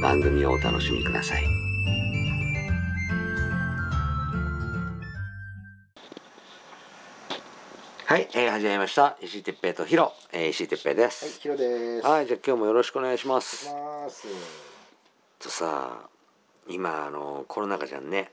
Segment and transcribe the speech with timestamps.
[0.00, 1.44] 番組をお楽しみください。
[8.06, 9.18] はい、えー、始まりました。
[9.20, 11.40] 石井哲平とヒロ、えー、石井哲平ではい、す。
[11.40, 12.06] ヒロです。
[12.06, 13.66] はい、じゃあ今日もよろしくお願いします。
[13.66, 14.26] ます。
[15.38, 16.08] とさ、
[16.66, 18.30] 今あのコロナ禍じゃんね。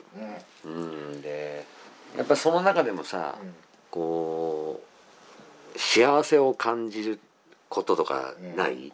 [0.66, 0.78] うん、う
[1.18, 1.66] んで、
[2.18, 3.54] やっぱその中でもさ、うん、
[3.92, 4.82] こ
[5.76, 7.20] う幸せを感じる
[7.68, 8.94] こととかない、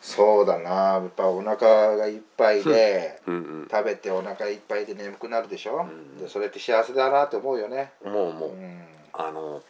[0.00, 0.70] そうだな。
[0.70, 5.76] やっぱお腹がいっぱいで、うん、うん食べてお腹いっぱいで眠くなるでしょ？
[5.82, 7.92] うんで、それって幸せだなって思うよね。
[8.04, 9.62] もうもう、うん、あの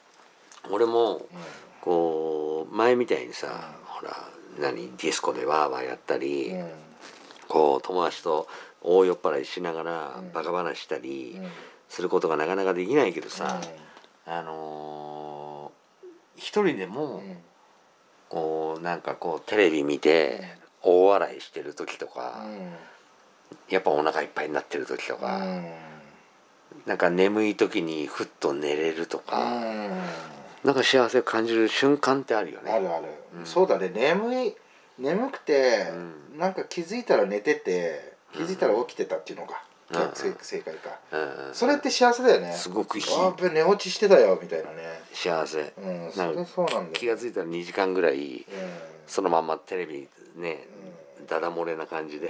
[0.71, 1.23] 俺も
[1.81, 3.49] こう前みたいにさ、
[3.85, 4.13] ほら
[4.61, 6.71] 何ディスコでワーワーやったり、うん、
[7.49, 8.47] こう友達と
[8.83, 10.33] 大酔っ払いしながらうん。
[10.33, 11.49] バカ話したりうん、
[11.89, 13.61] することがなかなかできないけどさ、
[14.27, 14.33] うん。
[14.33, 15.81] あのー
[16.37, 17.37] 一人でもうん
[18.31, 20.41] こうなんかこうテレビ見て
[20.83, 22.47] 大笑いしてる時とか、
[23.69, 25.41] やっぱお腹いっぱいになってる時とか、
[26.87, 29.91] なんか眠い時にふっと寝れるとうか、ん、
[30.65, 32.71] なんか幸せを感じる瞬間ってあるよね。
[32.71, 33.47] あるある、うん。
[33.47, 33.91] そうだね。
[33.91, 34.57] 眠い、
[34.99, 35.89] 眠くて、
[36.35, 40.91] うなんか気づいたら寝てて、気づいたら起きてたっていうのが、うん正正解か。
[41.13, 42.53] うんそれって幸せだよね。
[42.53, 45.01] すごくいいあー寝落ちしてたよみたいなね。
[45.13, 46.89] 幸せうん、そなんかれそうなんだよ。
[46.93, 48.45] 気が付いたら2時間ぐらいうん
[49.07, 50.67] そのままテレビね
[51.25, 52.29] うダダ漏れな感じで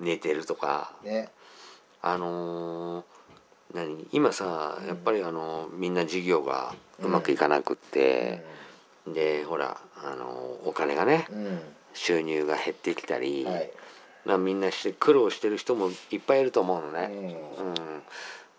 [0.00, 1.28] 寝てるとかんね。
[2.02, 3.04] あのー
[3.74, 4.06] 何？
[4.12, 8.44] 今さやっぱりあのみんな事業がうまくいかなくって、
[9.06, 11.60] でほらあのお金がねうん。
[11.96, 13.70] 収入が減ってきたり、はい。
[14.24, 17.06] まあ、みんなして苦労してる人もいっぱいいると思うのうね。
[17.06, 17.10] ん。
[17.10, 18.02] うん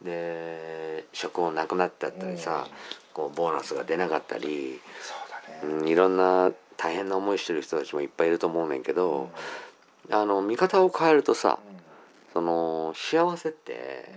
[0.02, 2.68] で職をなくなったったりさ、
[3.14, 5.80] こうボーナスが出なかったり、そうだね。
[5.80, 9.30] うん、いろんな大変な思いしてる人たちもいっぱいいると思うねんけど、
[10.12, 11.60] あの見方を変えるとさ
[12.34, 14.14] その幸せって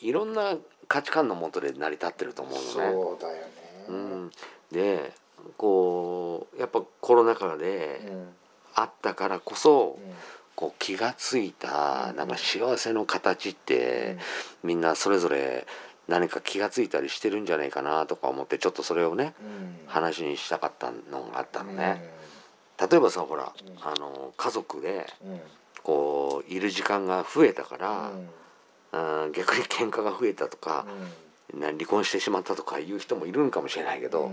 [0.00, 0.56] いろんな
[0.86, 2.66] 価値観のもとで成り立ってると思うのね。
[2.68, 2.78] そ
[3.18, 3.50] うだよね。
[3.88, 4.30] うん、
[4.70, 5.12] で
[5.56, 8.28] こうやっぱコロナ禍でうん。
[8.74, 10.14] あったからこそうん
[10.58, 14.18] こう気がついたうんなんか幸せの形って
[14.64, 15.68] みんなそれぞれ
[16.08, 19.86] 何か気がついたりしてるんじゃないかなとか思ってちょっとそれをねうん。
[19.86, 22.02] 話にしたかったのがあったのね。
[22.80, 25.06] う例えばさほらうんあの家族で。
[25.84, 28.10] こういる時間が増えたから
[29.32, 30.92] 逆に喧嘩が増えたとかな
[31.54, 34.30] 離婚してしまったとかいう人もいるんかもしれないけど、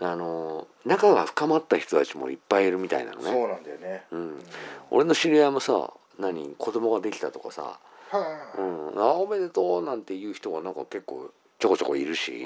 [0.00, 3.30] あの仲が深まった人たちもいっぱいいるみたいなのね。
[3.30, 4.04] そうなんだよね。
[4.12, 4.42] う、うんん。
[4.90, 7.78] 俺の知り合いもさ何子供ができたとかさ
[8.12, 12.44] 「うはん、あおめでとう」なんていう人がなんか結構ちょこちょこいるし、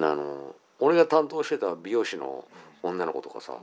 [0.00, 0.06] あ。
[0.06, 2.44] あの俺が担当してた美容師の
[2.82, 3.54] 女の子とかさ、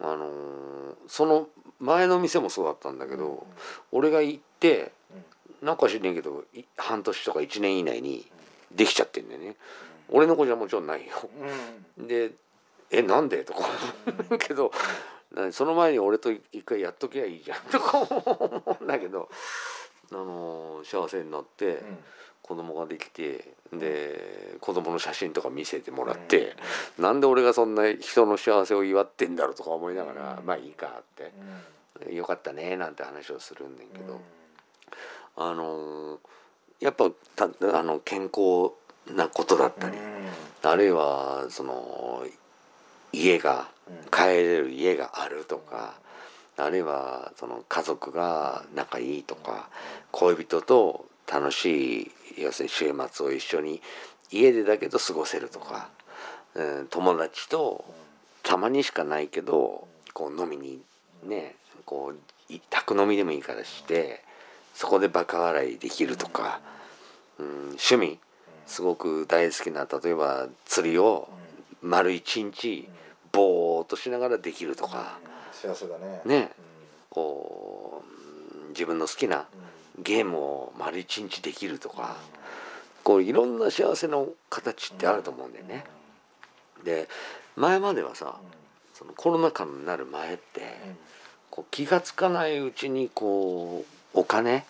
[0.00, 1.48] うあのその
[1.80, 3.46] 前の店もそうだったんだけんど、
[3.92, 4.92] 俺が行って
[5.62, 8.30] なんか知んねんけどい半年とか1年以内に
[8.72, 9.56] できちゃってんだよね。
[10.10, 11.14] 俺の子じゃもちろんないよ。
[11.98, 12.06] うん。
[12.06, 12.32] で
[12.90, 13.68] 「えなんで?」とか思
[14.30, 14.72] うけど
[15.32, 19.28] なその前に俺と一回やっときゃいいじゃんとか思うんだけど、
[20.12, 22.04] あの幸せになってうん。
[22.40, 26.56] 子供ができてで子供の写真とか見せてもらって、
[26.96, 31.30] なんで俺がそんな人の幸せを祝ってんだろうとか思いながら、うんまあいいかって
[32.06, 32.14] うん。
[32.14, 34.20] よかったねなんて話をするんだけど、うん
[35.36, 36.18] あの
[36.80, 37.48] やっぱた
[37.78, 38.72] あの健康
[39.14, 39.96] なことだったり、
[40.62, 42.24] あるいはその
[43.12, 43.68] 家が
[44.10, 45.94] 帰れる家があるとか
[46.56, 49.68] あるいはその家族が仲いいとか
[50.10, 53.80] 恋人と楽しい要するに週末を一緒に
[54.30, 55.88] 家でだけど過ごせるとか、
[56.54, 57.84] うん、友達と
[58.42, 60.80] たまにしかないけどこう飲みに
[61.24, 61.54] ね
[61.84, 64.22] こうい宅飲みでもいいからして
[64.78, 66.60] そこでバカ笑いできるとか、
[67.40, 68.20] うん、趣味
[68.64, 71.28] すごく大好きな例えば釣りを
[71.82, 72.88] 丸一日
[73.32, 75.18] ぼーっとしながらできるとか。
[75.50, 76.20] 幸せだね。
[76.24, 76.50] ね。
[77.10, 78.04] こ
[78.64, 79.48] う自分の好きな
[79.98, 82.16] ゲームを丸一日できるとか。
[83.02, 85.82] こういろんな幸せの形ってあると思うんだよね。
[86.84, 87.08] で
[87.56, 88.36] 前まではさ
[88.94, 90.76] そのコロナ禍になる前って
[91.50, 94.64] こう気が付かないうちにこうお金？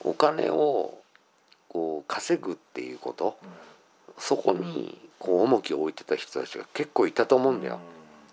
[0.00, 0.98] お金を
[1.68, 3.38] こう稼ぐっていうこと？
[4.18, 7.80] そこにこう重きを置いてた人たちが結構いたと思うんだよ。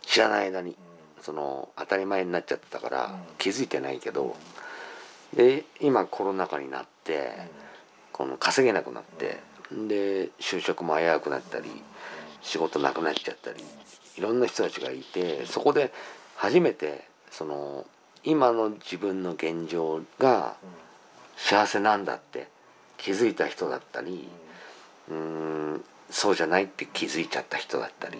[0.01, 0.75] 知らない間に。
[1.21, 4.35] その当たり前になっちゃってたから気づいてないけど。
[5.35, 7.29] で今コロナ禍になって
[8.11, 9.37] この稼げなくなって
[9.71, 11.69] で就職も危うくなったり
[12.41, 13.63] 仕事なくなっちゃったり
[14.17, 15.93] いろんな人たちがいてそこで
[16.35, 17.85] 初めてその
[18.29, 20.55] 今の自分の現状が
[21.35, 22.47] 幸せなんだって
[22.97, 24.27] 気づいた人だったり
[25.09, 28.17] うんそうじゃないって気づいちゃった人だったり、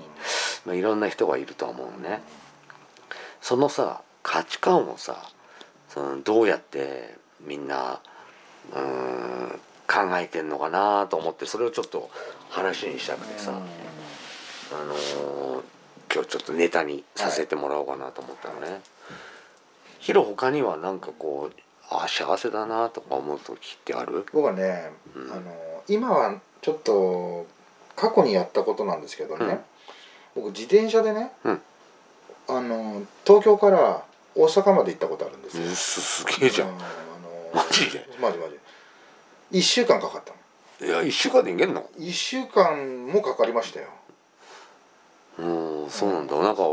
[0.66, 2.22] まあ、いろんな人がいるとは思うね。
[3.42, 5.30] そのさ価値観をさ
[5.88, 8.00] そのどうやってみんな
[8.76, 12.10] うん考えてんのかなと思ってそれをちょっと
[12.50, 15.64] 話にしたくてさ、あのー
[16.12, 18.82] 今日ちょっとネタにさせてもらおうかなと思ったのね。
[20.00, 24.26] ヒロ他にはなんかこうあ幸せだなとか思う時ってある？
[24.34, 25.32] 僕はね、うん。
[25.32, 27.46] あの今はちょっと
[27.96, 29.46] 過去にやったことなんですけどね、
[30.36, 30.44] うん。
[30.44, 31.62] 僕自転車でね、うん。
[32.48, 34.04] あの東京から
[34.36, 36.70] 大阪まで行ったことあるんですよ、うんすすげえじゃん。
[36.70, 36.78] あの
[37.54, 38.06] マジで？
[38.22, 38.58] マジマジ。
[39.52, 40.34] 1週間かかった
[40.86, 40.92] の。
[40.92, 43.88] いや一週間でいけんの？1週間もかかりましたよ
[45.40, 46.38] うんそうなんだ。
[46.40, 46.64] なんか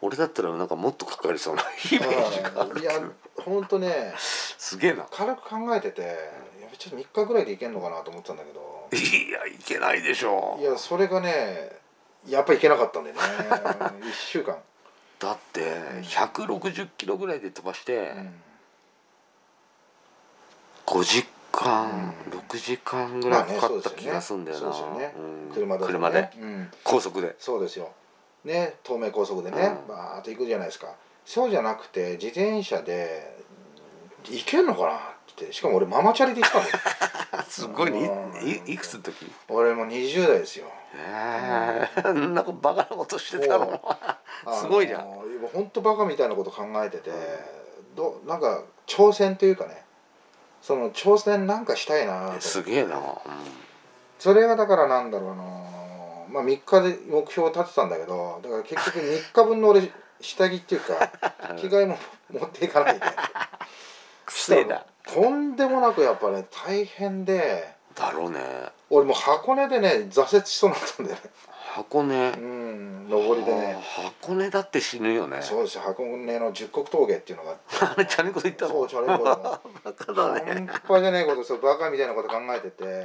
[0.00, 2.92] 俺だったらなんかもっとかかりそうなイメージがあるいや
[3.36, 5.06] ほんとねすげえな。
[5.10, 6.04] 軽く考えててい
[6.62, 8.88] やちょっと3日ぐらいで行けんのかなと思ってたんだけど。
[8.92, 11.70] いやいけないでしょいやそれがね
[12.26, 13.20] やっぱ行けなかったんだよね。
[14.08, 14.56] 1週間、
[15.18, 15.60] だって
[16.02, 18.42] 160キロぐらいで飛ばしてうん。
[20.86, 22.38] 5時間、うん。
[22.38, 25.52] 6時間ぐらいかかった気がするんだよな、ねうん。
[25.54, 26.30] 車で。
[26.38, 27.34] うん、高速で。
[27.38, 27.92] そうですよ
[28.44, 29.88] ね東名高速でね、うん。
[29.88, 30.94] バーッと行くじゃないですか。
[31.24, 33.36] そうじゃなくて自転車で
[34.24, 35.00] 行けんのかなっ
[35.36, 38.10] てしかも俺ママチャリで行ったんだよすごいね。
[38.42, 38.72] うん。
[38.72, 39.30] いくつの時？
[39.48, 40.66] 俺も20代ですよ。
[40.96, 43.80] ええなんかバカなことしてたの？
[44.60, 45.00] すごいじゃん。
[45.02, 45.04] ん
[45.52, 47.10] 本当バカみたいなこと考えてて
[47.96, 49.82] どなんか挑戦というかね
[50.62, 52.98] その挑戦なんかしたいなすげえな、
[54.18, 55.63] それがだからなんだろうあの
[56.34, 59.88] まあ3日で目標を立てたんだけどだから結局3日分の俺
[60.20, 61.12] 下着っていうか
[61.56, 61.96] 着替えも
[62.30, 63.00] 持っていかないで。
[64.26, 68.40] くせえだとんでもなくやっぱね大変でだろうね。
[68.90, 71.22] 俺もう箱根でね挫折しそうになったんだよね。
[71.74, 72.30] 箱根。
[72.30, 73.78] うん上りでね。
[74.20, 75.40] 箱根だって死ぬよね。
[75.42, 75.82] そうですよ。
[75.82, 78.70] 箱根の十国峠っていうのがあ れチャリンコで行ったの？
[78.74, 79.30] そうチャリンコで。
[79.30, 79.36] も
[79.84, 80.66] バカだね。
[80.66, 83.02] 半端じゃないことそうバカみたいなこと考えてて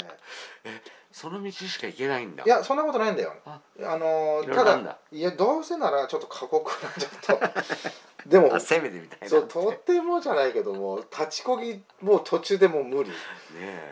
[1.12, 2.44] その道しか行けないんだ。
[2.44, 3.34] いやそんなことないんだよ。
[3.46, 7.50] ああのただいやどうせならちょっと過酷なちょっと。
[8.30, 13.10] でもあせめてみたいなそうとてもじゃないけども立ちこぎもう途中でもう無理。
[13.10, 13.16] ね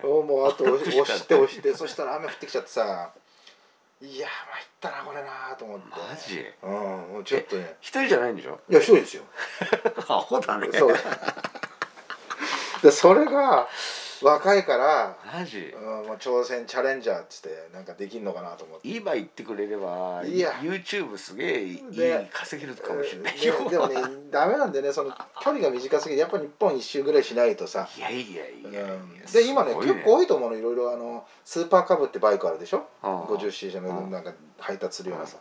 [0.04, 0.06] え。
[0.06, 3.12] もうあと 押し押して押してそしたら雨降ってきちゃってさ
[4.00, 5.86] いや参ったなこれなと思って。
[5.90, 6.46] マジ？
[6.62, 6.72] うん
[7.14, 7.78] もうちょっとね。
[7.82, 8.60] 一人じゃないんでしょ？
[8.70, 9.24] いや一人ですよ。
[10.08, 10.70] アホだね。
[10.78, 10.94] そう。
[12.84, 13.68] でそれが
[14.24, 15.74] 若いから、マジ？
[15.76, 18.88] うん、もう挑戦チャレンジャーっつってなんかできんのかなと思って。
[18.88, 20.52] 今言ってくれればいや。
[20.62, 23.70] YouTube すげえいいで稼げるかもしれないでよ。
[23.70, 23.96] でもね
[24.32, 27.88] ダメなんでねその距離が短すぎてやっぱ日本一周ぐらいしないとさ。
[27.98, 29.20] いやいやいやいやうん。
[29.32, 29.72] で今ね。
[29.72, 32.86] すごい結構多いと思うのいろいろあのスーパーカブってバイクあるでしょ？
[33.04, 35.38] うん 50cc のうんなんか配達するようなさ。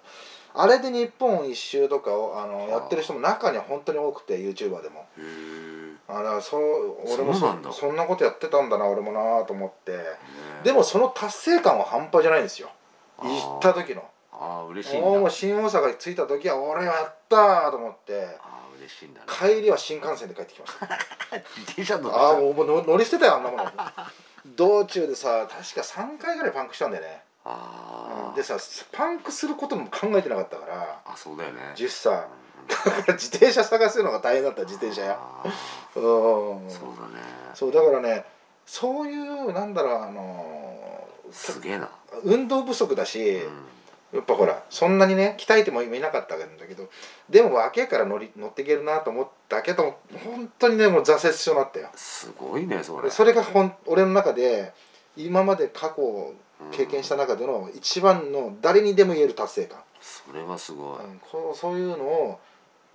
[0.59, 5.01] あれで日本一周とかをあのんやってる人も中には本当に多くて YouTuber でも。
[5.19, 7.73] へえあだそう俺もそうなんだ。
[7.73, 9.93] そんなことやってたんだな俺もなと思って。
[9.93, 10.05] ね
[10.63, 12.71] でもその達成感は半端じゃないんですよ。
[13.19, 14.05] 行った時の。
[14.33, 15.07] ああ嬉しいんだ。
[15.07, 18.39] もう新大阪に着いた時は俺やったーと思って。
[18.41, 19.27] ああ嬉しいんだね。
[19.27, 20.87] 帰りは新幹線で帰ってきました。
[21.59, 23.65] 自転車乗ああもう乗乗り捨てたよあんなもの。
[24.55, 27.23] 道中でさ確か3回ぐらいパンクしたんだよね。
[27.45, 28.59] ああでさ
[28.93, 31.01] パンクすることも考えてなかったから。
[31.05, 31.73] あそうだよね。
[31.75, 32.13] 実際。
[32.15, 32.31] だから
[33.09, 35.43] 自転車探すのが大変だった自転車やあ
[35.95, 36.03] うん。
[36.67, 37.23] ーそうだね。
[37.55, 38.25] そうだからね
[38.65, 41.89] そういうなんだろうあのすげえな。
[42.25, 43.65] 運動不足だし、うん。
[44.13, 46.89] やっぱほらそんなにね鍛えてもいなかったんだけど
[47.29, 51.89] でも若えから乗り乗っていけるなと思ったけど本当にねもう挫折しそうになったよ。
[51.95, 53.11] すごいねそれ。
[53.11, 54.73] それがほん俺の中で
[55.17, 56.35] 今まで過去
[56.73, 62.41] 経験した中での一番の誰にでも言える達成感、それはすごい、うんこうそういうのを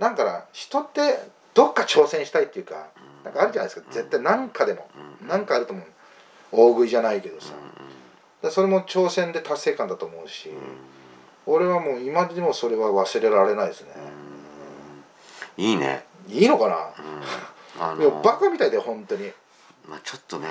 [0.02, 1.20] なんかな人って
[1.54, 2.88] どっか挑戦したいっていうか
[3.24, 3.88] なんかあるじゃないですか。
[3.92, 4.90] 絶対何かでも。
[5.22, 5.28] うん。
[5.28, 5.86] 何かあると思う。
[6.52, 7.54] 大食いじゃないけどさ。
[8.50, 10.50] それも挑戦で達成感だと思うし
[11.46, 13.90] 俺はもう今でもそれは忘れられないですね。
[15.58, 15.64] うん。
[15.64, 19.32] いいね、いいのかうん、あないやバカみたいだよ本当に。
[19.88, 20.48] まあ、ちょっとね、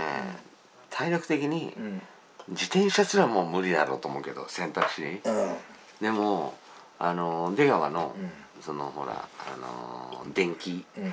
[0.90, 2.02] 体力的にうん。
[2.50, 5.02] 自転車すらもう無理だろうと思うけど選択肢。
[5.02, 5.56] にうん。
[6.00, 6.54] でも
[7.00, 8.30] あの出川の、うん
[8.60, 11.12] そのほらあの電気うん。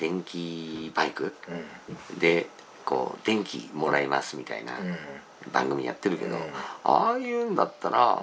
[0.00, 2.18] 電気バイクうん。
[2.18, 2.46] で
[2.84, 4.96] こう電気もらいますみたいなうん。
[5.52, 6.42] 番組やってるけど、うん。
[6.84, 8.22] ああいうんだったら、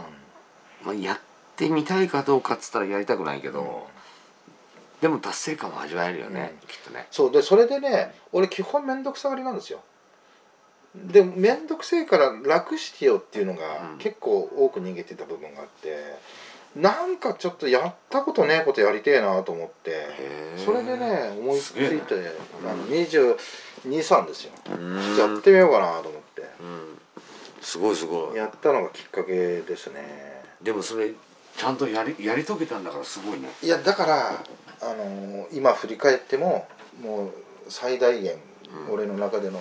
[0.84, 1.20] まあ、やっ
[1.56, 3.88] てみたいかどうかっつったらやりたくないけど、
[5.02, 6.68] でも達成感は味わえるよね、うん。
[6.68, 7.08] きっとね。
[7.12, 7.32] そう。
[7.32, 9.80] でそれでね俺基本面倒くさがりなんですよ。
[10.94, 13.98] で面倒くせえから楽してよっていうのがうん。
[13.98, 16.16] 結構多く逃げてた部分があって
[16.76, 20.08] なんかちょっとやったことねえことやりてえなと思って
[20.58, 22.32] それでね思いついてすげえ。
[22.66, 24.52] あの223ですよ。
[24.72, 25.18] うん。
[25.18, 26.42] やってみようかなと思って。
[26.42, 26.98] うん。
[27.62, 28.38] すごいすごい。
[28.38, 30.44] やったのがきっかけですね。
[30.62, 31.12] でもそれ
[31.56, 33.50] ちゃんとやりやり遂げたんだからすごいね。
[33.64, 34.44] いやだから
[34.82, 36.68] あの今振り返っても
[37.02, 37.32] もう
[37.70, 38.34] 最大限
[38.88, 38.94] うん。
[38.94, 39.60] 俺の中での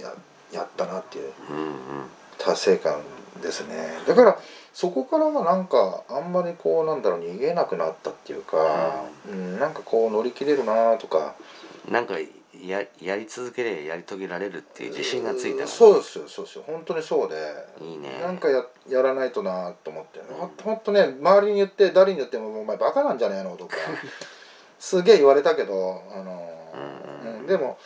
[0.00, 0.12] や
[0.52, 1.32] やったなっていう。
[1.50, 1.74] うんうん
[2.46, 3.02] 達成感
[3.42, 3.74] ですね。
[4.06, 4.38] だから
[4.72, 11.34] そこからはなんかあんまりこうなんだろう逃げなくなったっていうか、うん、なんかこう乗り切れるなとか。
[11.90, 12.14] なんか
[12.64, 15.62] ややり続ければやり遂げられるっていう自信がついたか。
[15.62, 16.64] らそうですよそうですよ。
[16.66, 17.36] 本当にそうで。
[17.80, 18.18] いいね。
[18.20, 23.76] なんかややらないとなと思って、ほん、ほんとね周りに言って誰に言っても「お前バカなんじゃねえの?」とか
[24.80, 26.50] すげえ言われたけどあの、
[27.24, 27.38] うんうん。
[27.40, 27.78] うんでも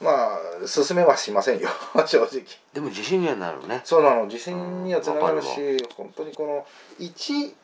[0.00, 1.68] まあ進めはしませんよ。
[2.06, 2.42] 正直。
[2.72, 3.82] でも自信にはなるね。
[3.84, 4.26] そうなの。
[4.26, 6.66] 自信にはつながるし、本当にこの
[6.98, 7.54] 1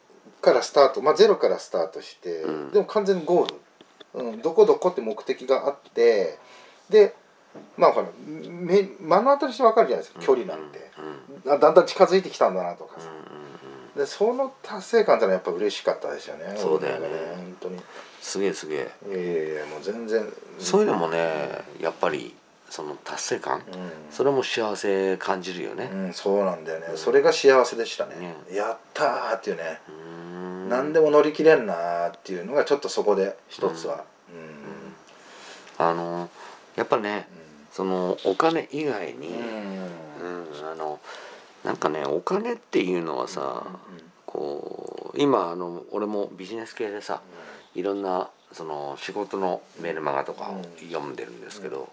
[0.42, 2.70] からスタートまあ0からスタートして、うん。
[2.70, 3.54] でも完全にゴール、
[4.14, 6.38] うん、どこどこって目的があって
[6.90, 7.14] で
[7.76, 10.20] まあほら目目の当たりして分かるじゃないですか。
[10.20, 10.90] 距離なんて、
[11.44, 11.52] うん。
[11.52, 13.20] あだんだん近づいてきたんだなとかさ、うんうん
[13.94, 13.98] うん。
[13.98, 16.54] でその達成感ってのはやっぱ嬉しかったですよね。
[16.56, 17.80] そうだよね本当に。
[18.20, 18.90] すげえすげえ。
[19.08, 20.26] いやいやいや全然。
[20.58, 22.34] そういうのもねやっぱり
[22.68, 23.58] その達成感？
[23.58, 23.62] うん。
[24.10, 25.88] それも幸せ感じるよね。
[25.92, 28.16] うん、そうなんだよね、それが幸せでしたね。
[28.16, 28.56] ね。
[28.56, 29.80] やったーっていうね、
[30.66, 34.04] う何でも乗り切れんなーっていうのがちょっとそこで一つは。
[35.78, 36.28] あの
[36.74, 37.28] やっぱね
[37.70, 39.86] そのお金以外に、うん。
[40.22, 40.98] うん、あの
[41.64, 43.64] なんかねお金っていうのはさ、
[44.24, 47.20] こう今あの俺もビジネス系でさ
[47.74, 51.92] いろんなその仕事のメルマガとかを読んでるんですけど、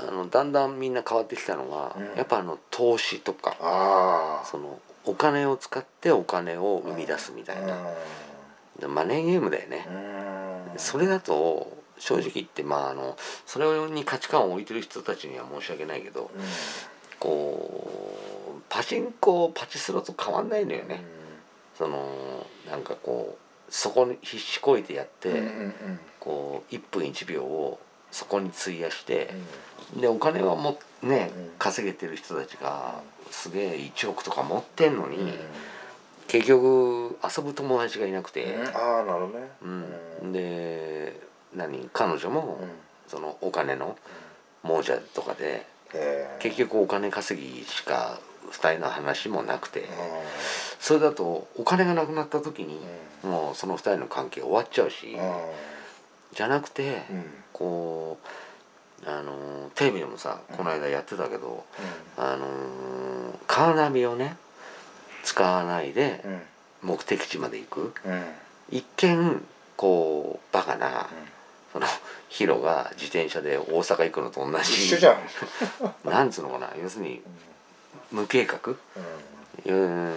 [0.00, 2.16] あのだんだんみんな変わってきたのが、うん。
[2.16, 7.76] やっぱあの投資とかそのお金を使ってお金を生み出すみたいな、
[8.80, 9.86] でマネーゲームだよね、
[10.72, 10.78] うん。
[10.78, 13.16] それだと正直言ってまああの
[13.46, 16.44] それに価値観を置いてる人たちには申し訳ないけどうん。
[17.20, 18.10] こ
[18.58, 21.02] うパチンコパチスロと変わんないのよね、
[21.76, 26.00] そのなんかこうそこに必死こいてやって、うんうんうん。
[26.20, 27.78] こう1分1秒を
[28.10, 29.30] そこに費やして
[29.94, 31.50] うん、でお金はもねうん。
[31.58, 35.34] 稼げてる人たちがすげえ1億とか持ってんのに、うん。
[36.28, 39.50] 結局遊ぶ友達がいなくて、ああなるほどね
[40.22, 40.32] うん。
[40.32, 41.20] で
[41.54, 42.60] 何彼女も、
[43.06, 43.96] そのお金の
[44.62, 48.20] 亡者とかでえ結局お金稼ぎしか
[48.52, 49.80] 2人の話もなくて。
[49.80, 49.88] 局
[50.80, 52.78] それだとお金がなくなった時に
[53.22, 55.16] もうその2人の関係終わっちゃうし
[56.32, 57.02] じゃなくて
[57.52, 58.18] こ
[59.04, 61.64] うあのテレビでもさこの間やってたけど
[62.16, 62.46] あの
[63.46, 64.36] カーナビをね
[65.24, 66.24] 使わないで
[66.82, 67.94] 目的地まで行く。
[68.70, 69.42] 一見
[69.76, 71.08] こうバカな
[71.72, 71.86] その
[72.28, 74.86] ヒロが自転車で大阪行くのと同じ。
[74.86, 75.18] 一緒じゃん。
[76.04, 76.70] なんつうのかな。
[76.80, 77.22] 要するに
[78.12, 78.74] 無計画？
[79.66, 80.14] うん。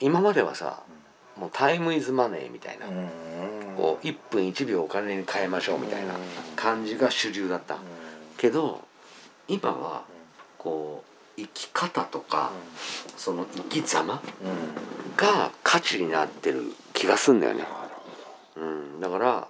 [0.00, 0.82] 今まではさ
[1.36, 2.86] もうタイムイズマネーみたいな、
[3.76, 6.14] こう1分1秒お金に変えましょうみたいな
[6.56, 7.78] 感じが主流だった、
[8.36, 8.82] けど
[9.46, 10.02] 今は
[10.58, 11.04] こ
[11.36, 12.50] う生き方とか
[13.16, 14.20] その生き様
[15.16, 17.64] が価値になってる気がすんだよね、
[18.56, 19.48] うん、だから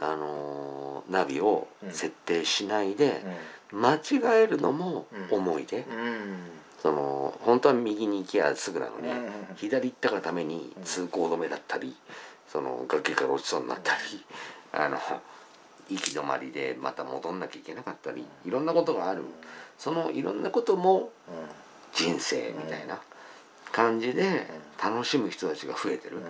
[0.00, 3.22] あのーナビを設定しないで
[3.72, 5.86] 間違えるのも思い出、
[6.82, 9.08] その本当は右に行きゃすぐなのに、
[9.56, 11.96] 左行ったがために通行止めだったり
[12.46, 14.24] その崖から落ちそうになったり、
[14.72, 14.98] あの
[15.88, 19.24] 行き止まりでまた戻んなきゃいけなかったりいろんなことがある。
[19.78, 21.10] そのいろんなことも
[21.94, 23.00] 人生みたいな
[23.70, 24.46] 感じで
[24.82, 26.16] 楽しむ人たちが増えてる。
[26.16, 26.24] うん。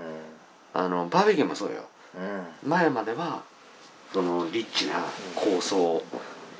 [0.74, 1.82] あのバーベキューもそうよ。
[2.16, 2.68] うん。
[2.68, 3.42] 前までは
[4.12, 6.02] そのリッチな高層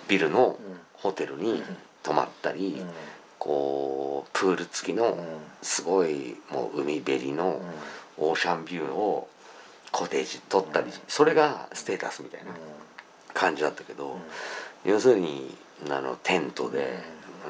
[0.09, 0.59] ビルの
[0.95, 1.62] ホテルに
[2.02, 2.83] 泊まったり
[3.38, 5.16] こうプール付きの
[5.62, 7.61] すごいもう海べりの
[8.16, 9.28] オーシャンビューを
[9.92, 12.50] コテージ取ったりそれがステータスみたいな
[13.33, 14.18] 感じだったけど
[14.85, 15.54] 要するに
[15.88, 16.99] あのテントで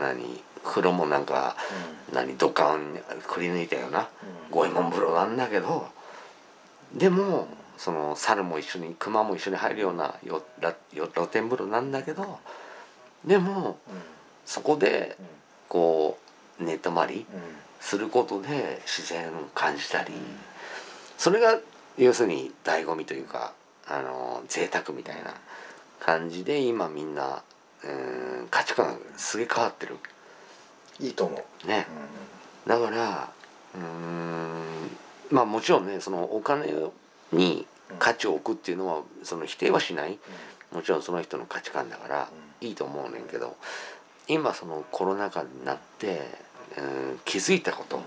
[0.00, 1.56] 何風呂もなんか
[2.12, 4.08] 何ドカンくり抜いたような
[4.50, 5.86] 五右衛門風呂なんだけど
[6.94, 12.38] でもその猿も一緒に熊も一緒に入るようなよらよ露天風呂なんだけど
[13.24, 13.78] でも
[14.44, 15.16] そこで
[15.68, 16.18] こ
[16.60, 17.26] う寝泊まり
[17.80, 20.12] することで自然を感じたり
[21.16, 21.58] それが
[21.96, 23.52] 要するに醍醐味というか
[23.86, 25.34] あの贅沢みたいな
[26.00, 27.42] 感じで今みんな
[27.84, 27.86] う
[28.44, 29.96] ん価値観がすげえ変わってる。
[31.00, 31.66] いいと思う。
[31.66, 31.86] ね。
[32.66, 33.30] だから
[33.74, 34.96] うーん
[35.30, 36.66] まあもちろんねそのお金
[37.32, 37.66] に
[37.98, 40.18] 価値を置くっていうのはその否定はしない。
[40.72, 42.28] もちろんその人の価値観だから
[42.60, 43.56] いいと思うねんけど
[44.28, 46.28] 今そのコロナ禍になって、
[46.76, 48.00] うん、気づいたこと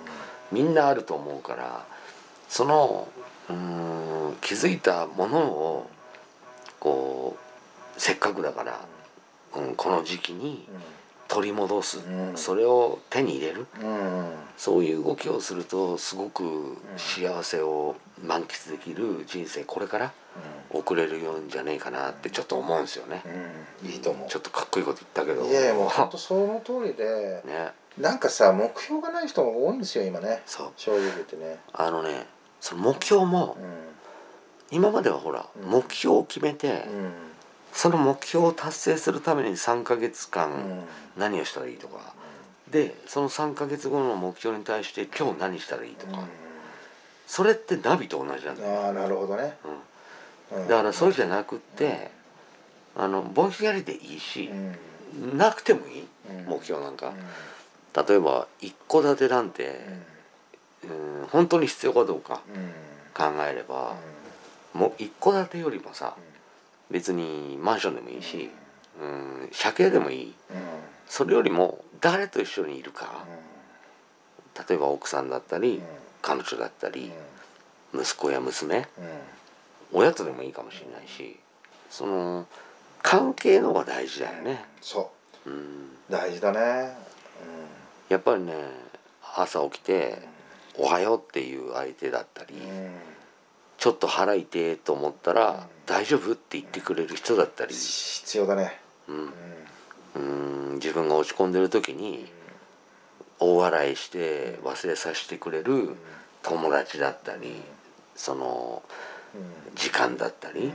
[0.51, 1.85] みんなあると思うから
[2.47, 3.07] その
[3.49, 5.89] うん気づいたものを
[6.79, 7.37] こ
[7.97, 8.79] うせっかくだから、
[9.55, 10.67] うん、この時期に
[11.27, 12.37] 取り戻す、うん。
[12.37, 13.67] それを手に入れる。
[13.81, 20.13] うんそういう動きをするとすごく幸せを満喫できる人生これから
[20.73, 23.21] 送れるようんじゃねえかなってちょっと思うんですよね。
[23.83, 23.89] うん。
[23.89, 24.29] いいと思う。
[24.29, 25.47] ちょっとかっこいいこと言ったけど。
[25.47, 30.41] いやいやもう本当その通りで ね、なんかさ目標がない人が多いんですよ今ね。
[30.45, 30.71] そう。
[30.77, 31.59] 正直言ってね。
[31.73, 32.25] あのね、
[32.59, 33.63] その目標もう
[34.73, 35.69] 今まではほら、うん。
[35.69, 36.85] 目標を決めて、
[37.73, 40.83] その目標を達成するために3ヶ月間うん。
[41.17, 42.13] 何をしたらいいとか、
[42.69, 46.23] でその3ヶ月後の目標に対して今日何したらいいとか、
[47.27, 49.57] それってナビと同じなんだよ、ああなるほどね。
[49.65, 49.77] うんうん
[50.51, 52.11] だからそれじゃなくって、
[52.95, 54.49] あのぼんやりでいいし
[55.21, 55.37] う、ん。
[55.37, 56.07] なくてもいい。
[56.29, 56.45] うん。
[56.45, 57.13] 目標なんか。
[57.95, 59.79] うん、例えば一戸建てなんて、
[60.83, 62.71] うん、本当に必要かどうかうん。
[63.13, 63.95] 考えれば、
[64.73, 66.15] もう一戸建てよりもさ
[66.89, 68.49] 別にマンションでもいいし、
[69.01, 70.35] うん、車系でもいい。
[71.07, 73.25] それよりも誰と一緒にいるか。
[74.69, 75.81] 例えば奥さんだったり、
[76.21, 77.11] 彼女だったり、
[77.93, 78.87] 息子や娘
[79.91, 81.37] うんうん親とでもいいかもしれないし
[81.89, 82.47] その
[83.03, 85.11] 関係のが大事だよね、そ
[85.45, 85.49] う。
[85.49, 85.57] ん、う
[86.09, 86.95] 大事だね。
[88.09, 88.53] やっぱりね
[89.35, 90.19] 朝起きて
[90.77, 92.91] 「おはよう」っていう相手だったり、うん。
[93.77, 98.79] ちょっと腹痛えと思ったらうん「大丈夫?」って言ってくれる人だったり、必要だね。
[99.07, 99.33] うん。
[100.15, 100.71] うん。
[100.71, 100.73] うん。
[100.75, 102.31] 自分が落ち込んでる時に
[103.39, 105.95] 大笑いして忘れさせてくれる
[106.43, 107.61] 友達だったり
[108.15, 108.83] その
[109.75, 110.71] 時間だったり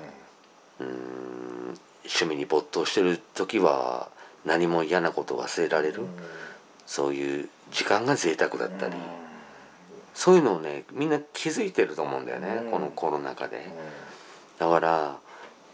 [0.81, 4.09] うん趣味に没頭してる時は
[4.45, 6.03] 何も嫌なこと忘れられる
[6.87, 8.95] そういう時間が贅沢だったり。
[10.15, 12.71] そういうのをねみんな気づいてると思うんだよねうん。
[12.71, 13.69] このコロナ禍で。
[14.59, 15.17] だから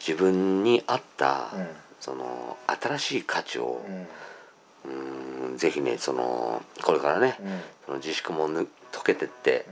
[0.00, 1.52] 自分に合った
[2.00, 3.84] その新しい価値を
[4.84, 5.56] うん。
[5.58, 7.38] ぜひねそのこれからね
[7.86, 9.64] その自粛もぬ解けてって、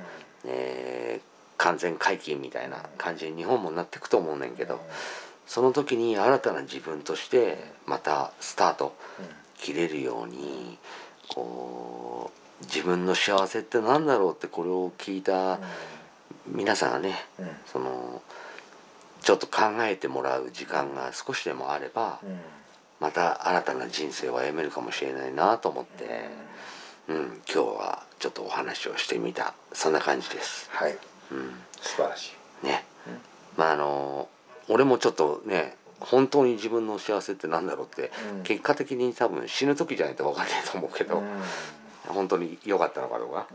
[0.45, 1.30] えー
[1.61, 4.81] 完全解禁みたいな感じに日本もなっていくと思うねんけど
[5.47, 8.95] その時に新たな自分としてまたスタート
[9.59, 10.79] 切れるように
[11.29, 12.31] こ
[12.63, 15.59] う自分の幸せって何だろうってこれを聞いた
[16.47, 17.15] 皆さんがね
[17.67, 18.23] その
[19.21, 22.21] ちょっと考えてもらう時間が少しでもあれば
[23.01, 26.31] また新たな人生を歩めるかもしれないなと思って、
[27.09, 30.71] うん、今日はちょっとお話をしてみたそんな感じです。
[30.73, 32.67] はいうん素晴らしい。
[32.67, 32.85] ね、
[33.57, 34.29] まああの
[34.69, 38.43] 俺もちょっとね本当に自分の幸せってなんだろうって、うん。
[38.43, 41.23] 結果的に多分死ぬ時じゃないと分かんないと思うけど、
[42.09, 43.47] 本当に良かったのかどうか。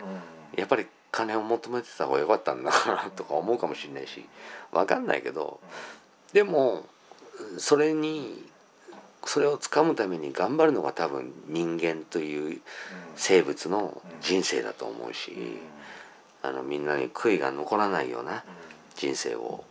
[0.56, 0.86] やっぱり
[1.16, 4.26] 金を求めてた方が良かったんだなとか思うかもしれないし
[4.74, 5.62] 分かんないけど
[6.34, 6.86] でも
[7.58, 8.44] それに
[9.24, 12.62] それを掴むために頑張るのが多分人間という
[13.16, 15.32] 生物の人生だと思うし
[16.48, 18.44] あのみんなに悔いが残らないような
[18.96, 19.64] 人生を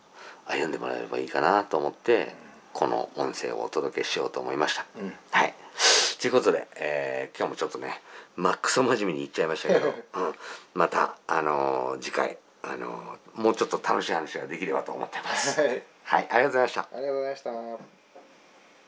[0.47, 2.35] 歩んでもらえればいいかなと思って
[2.73, 4.85] この音声をお届けしようと思いました。
[4.99, 5.55] うんはい。
[6.21, 8.01] ということで、えー今日もちょっとね
[8.37, 10.35] マックス真面目に言っちゃいましたけど、 うん、
[10.75, 15.61] また、あのー次回、あのーもうちょっと楽しい話ができればと思ってます。
[15.61, 16.81] はいはい、ありがとうございました。
[16.83, 18.04] ありがとうございました